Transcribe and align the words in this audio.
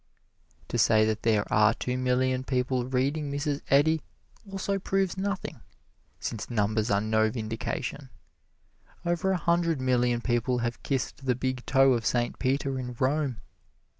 To 0.69 0.79
say 0.79 1.05
that 1.05 1.21
there 1.21 1.43
are 1.53 1.75
two 1.75 1.95
million 1.95 2.43
people 2.43 2.87
reading 2.87 3.31
Mrs. 3.31 3.61
Eddy, 3.69 4.01
also 4.51 4.79
proves 4.79 5.15
nothing, 5.15 5.61
since 6.19 6.49
numbers 6.49 6.89
are 6.89 7.01
no 7.01 7.29
vindication. 7.29 8.09
Over 9.05 9.31
a 9.31 9.37
hundred 9.37 9.79
million 9.79 10.19
people 10.19 10.57
have 10.57 10.81
kissed 10.81 11.27
the 11.27 11.35
big 11.35 11.63
toe 11.67 11.93
of 11.93 12.07
Saint 12.07 12.39
Peter 12.39 12.79
in 12.79 12.95
Rome. 12.97 13.41